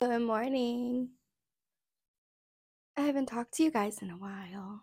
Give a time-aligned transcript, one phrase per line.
[0.00, 1.10] Good morning.
[2.96, 4.82] I haven't talked to you guys in a while.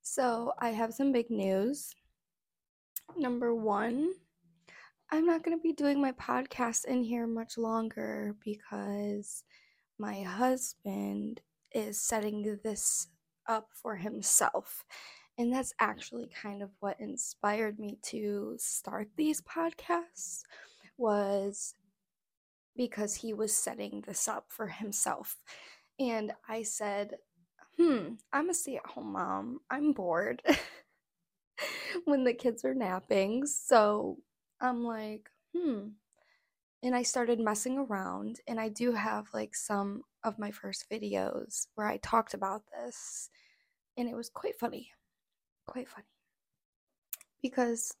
[0.00, 1.94] so, I have some big news.
[3.14, 4.12] Number one,
[5.12, 9.44] I'm not going to be doing my podcast in here much longer because
[9.98, 13.08] my husband is setting this
[13.46, 14.86] up for himself.
[15.38, 20.42] And that's actually kind of what inspired me to start these podcasts
[20.96, 21.74] was
[22.76, 25.40] because he was setting this up for himself.
[25.98, 27.18] And I said,
[27.78, 29.60] "Hmm, I'm a stay-at-home mom.
[29.70, 30.42] I'm bored."
[32.04, 33.46] when the kids are napping.
[33.46, 34.18] So,
[34.60, 35.88] I'm like, "Hmm,
[36.82, 41.68] and I started messing around and I do have like some of my first videos
[41.74, 43.30] where I talked about this
[43.96, 44.92] and it was quite funny.
[45.66, 46.06] Quite funny.
[47.42, 47.94] Because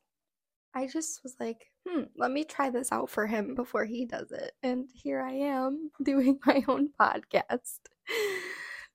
[0.74, 4.32] I just was like, hmm, let me try this out for him before he does
[4.32, 4.52] it.
[4.62, 7.78] And here I am doing my own podcast.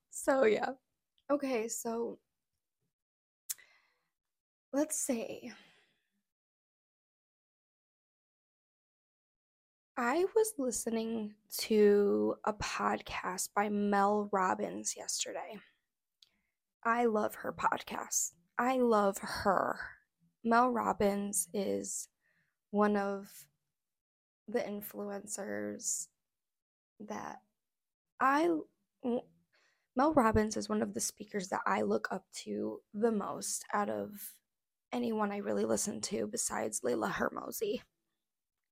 [0.09, 0.71] so, yeah.
[1.31, 2.17] Okay, so
[4.73, 5.51] let's say
[10.01, 15.59] I was listening to a podcast by Mel Robbins yesterday.
[16.85, 18.31] I love her podcast.
[18.59, 19.79] I love her.
[20.43, 22.09] Mel Robbins is
[22.71, 23.29] one of
[24.47, 26.07] the influencers
[26.99, 27.37] that
[28.19, 28.49] I
[29.95, 33.89] Mel Robbins is one of the speakers that I look up to the most out
[33.89, 34.33] of
[34.91, 37.81] anyone I really listen to besides Leila Hormozi.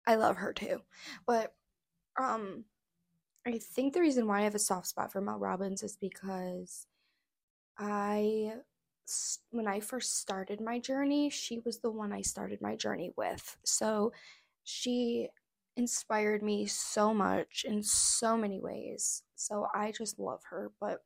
[0.06, 0.82] I love her too.
[1.26, 1.54] But
[2.20, 2.66] um
[3.46, 6.88] I think the reason why I have a soft spot for Mel Robbins is because
[7.78, 8.54] I
[9.52, 13.58] when I first started my journey, she was the one I started my journey with.
[13.64, 14.12] So
[14.64, 15.30] she
[15.76, 19.24] inspired me so much in so many ways.
[19.36, 20.72] So I just love her.
[20.80, 21.04] But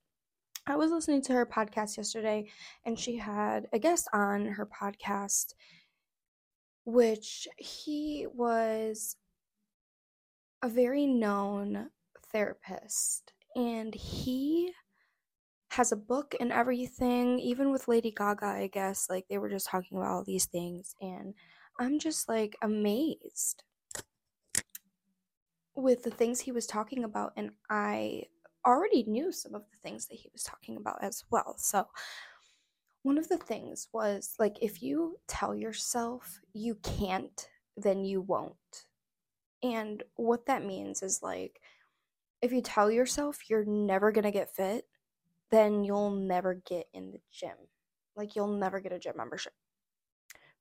[0.67, 2.47] I was listening to her podcast yesterday
[2.85, 5.53] and she had a guest on her podcast
[6.85, 9.15] which he was
[10.63, 11.89] a very known
[12.31, 14.71] therapist and he
[15.71, 19.67] has a book and everything even with lady gaga i guess like they were just
[19.67, 21.33] talking about all these things and
[21.79, 23.63] i'm just like amazed
[25.75, 28.21] with the things he was talking about and i
[28.65, 31.87] already knew some of the things that he was talking about as well so
[33.03, 38.85] one of the things was like if you tell yourself you can't, then you won't.
[39.63, 41.59] And what that means is like
[42.41, 44.85] if you tell yourself you're never going to get fit,
[45.51, 47.55] then you'll never get in the gym.
[48.15, 49.53] Like you'll never get a gym membership.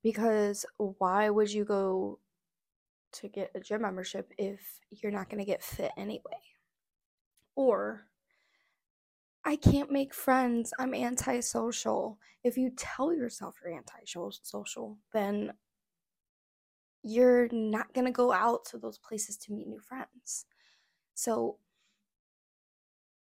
[0.03, 2.19] Because why would you go
[3.13, 6.21] to get a gym membership if you're not going to get fit anyway?
[7.55, 8.05] Or
[9.43, 10.73] I can't make friends.
[10.79, 12.19] I'm antisocial.
[12.43, 15.53] If you tell yourself you're antisocial, then
[17.03, 20.45] you're not going to go out to those places to meet new friends.
[21.13, 21.57] So,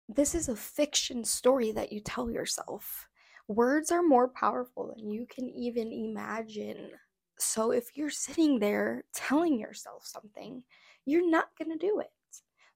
[0.09, 3.07] this is a fiction story that you tell yourself.
[3.47, 6.89] Words are more powerful than you can even imagine.
[7.37, 10.63] So, if you're sitting there telling yourself something,
[11.05, 12.09] you're not going to do it.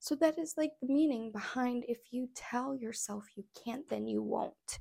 [0.04, 4.22] So that is like the meaning behind if you tell yourself you can't, then you
[4.22, 4.80] won't.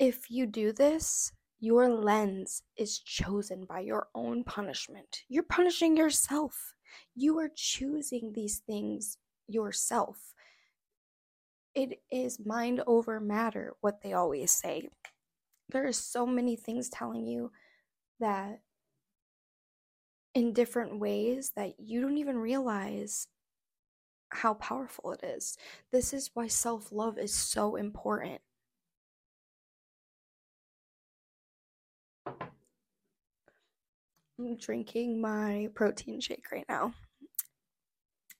[0.00, 1.30] If you do this,
[1.60, 5.20] your lens is chosen by your own punishment.
[5.28, 6.74] You're punishing yourself.
[7.14, 10.34] You are choosing these things yourself.
[11.74, 14.88] It is mind over matter, what they always say.
[15.70, 17.50] There are so many things telling you
[18.20, 18.60] that
[20.34, 23.28] in different ways that you don't even realize
[24.30, 25.56] how powerful it is.
[25.92, 28.40] This is why self love is so important.
[34.38, 36.94] I'm drinking my protein shake right now.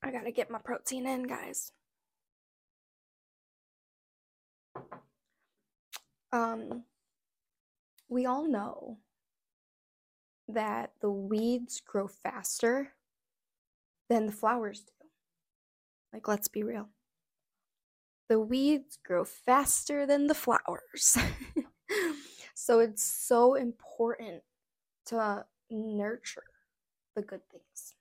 [0.03, 1.71] I gotta get my protein in, guys.
[6.35, 6.83] Um,
[8.09, 8.97] we all know
[10.49, 12.91] that the weeds grow faster
[14.09, 15.07] than the flowers do.
[16.11, 16.89] Like, let's be real.
[18.27, 21.15] The weeds grow faster than the flowers.
[22.53, 24.43] so it's so important
[25.05, 26.43] to nurture
[27.15, 27.95] the good things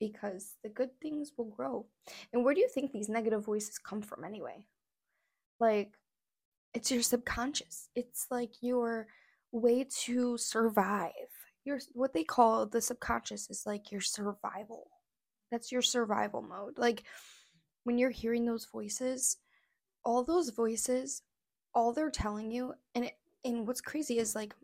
[0.00, 1.86] because the good things will grow.
[2.32, 4.64] And where do you think these negative voices come from anyway?
[5.60, 5.92] Like,
[6.74, 7.88] it's your subconscious.
[7.94, 9.06] It's like your
[9.52, 11.12] way to survive.
[11.64, 14.90] Your what they call the subconscious is like your survival.
[15.50, 16.76] That's your survival mode.
[16.76, 17.04] Like
[17.84, 19.38] when you're hearing those voices,
[20.04, 21.22] all those voices,
[21.74, 24.54] all they're telling you and it, and what's crazy is like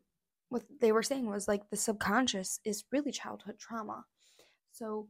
[0.49, 4.05] what they were saying was like the subconscious is really childhood trauma.
[4.73, 5.09] So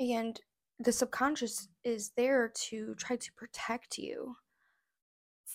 [0.00, 0.40] and
[0.80, 4.36] the subconscious is there to try to protect you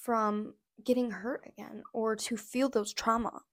[0.09, 3.43] from getting hurt again or to feel those trauma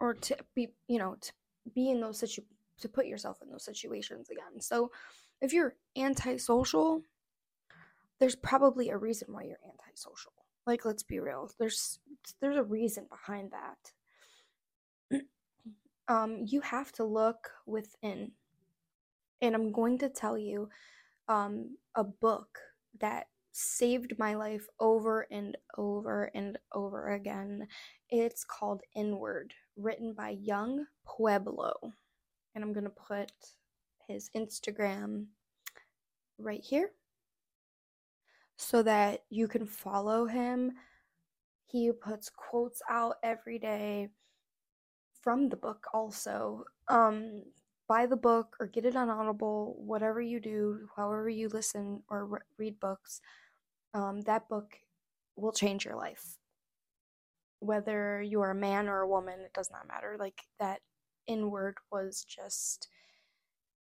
[0.00, 1.32] or to be you know to
[1.72, 2.42] be in those situ
[2.80, 4.60] to put yourself in those situations again.
[4.60, 4.90] So
[5.40, 7.00] if you're antisocial
[8.18, 10.32] there's probably a reason why you're antisocial.
[10.66, 12.00] Like let's be real there's
[12.40, 15.20] there's a reason behind that.
[16.08, 18.32] Um you have to look within.
[19.40, 20.68] And i'm going to tell you
[21.28, 22.58] um a book
[22.98, 27.68] that saved my life over and over and over again.
[28.10, 31.72] It's called Inward, written by Yung Pueblo.
[32.54, 33.30] And I'm going to put
[34.08, 35.26] his Instagram
[36.38, 36.90] right here
[38.56, 40.72] so that you can follow him.
[41.66, 44.08] He puts quotes out every day
[45.22, 46.64] from the book also.
[46.88, 47.44] Um
[47.88, 52.26] buy the book or get it on Audible, whatever you do, however you listen or
[52.26, 53.20] re- read books
[53.94, 54.76] um, that book
[55.36, 56.38] will change your life.
[57.60, 60.16] Whether you're a man or a woman, it does not matter.
[60.18, 60.80] Like that
[61.26, 62.88] inward was just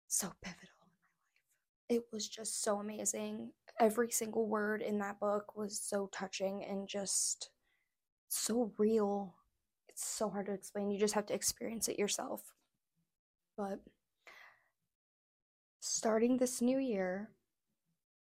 [0.08, 2.02] so pivotal in my life.
[2.02, 3.52] It was just so amazing.
[3.80, 7.50] Every single word in that book was so touching and just
[8.30, 9.36] so real.
[9.90, 10.92] It's so hard to explain.
[10.92, 12.54] You just have to experience it yourself.
[13.58, 13.80] But
[15.80, 17.30] starting this new year,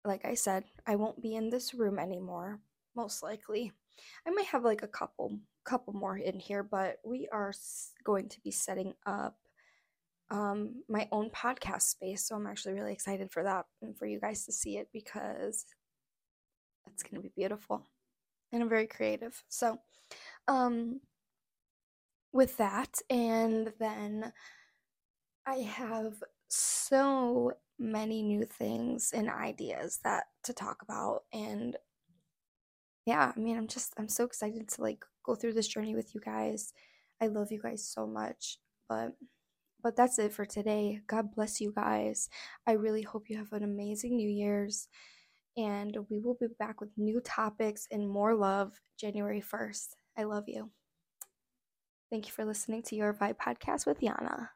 [0.05, 2.61] like I said, I won't be in this room anymore,
[2.95, 3.73] most likely.
[4.27, 7.53] I might have like a couple couple more in here, but we are
[8.05, 9.37] going to be setting up
[10.31, 14.21] um my own podcast space, so I'm actually really excited for that and for you
[14.21, 15.65] guys to see it because
[16.93, 17.87] it's going to be beautiful.
[18.53, 19.43] And I'm very creative.
[19.49, 19.79] So,
[20.49, 21.01] um
[22.33, 24.33] with that and then
[25.46, 26.14] I have
[26.48, 31.76] so many new things and ideas that to talk about and
[33.04, 36.14] yeah i mean i'm just i'm so excited to like go through this journey with
[36.14, 36.72] you guys.
[37.20, 38.58] I love you guys so much
[38.88, 39.12] but
[39.82, 41.00] but that's it for today.
[41.06, 42.28] God bless you guys.
[42.66, 44.88] I really hope you have an amazing new year's
[45.56, 49.88] and we will be back with new topics and more love january 1st
[50.19, 50.70] i love you.
[52.10, 54.48] Thank you for listening to your vibe podcast with yana